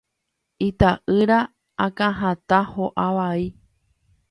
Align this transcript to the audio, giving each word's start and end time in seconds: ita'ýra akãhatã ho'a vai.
ita'ýra 0.67 1.37
akãhatã 1.87 2.61
ho'a 2.73 3.09
vai. 3.21 3.41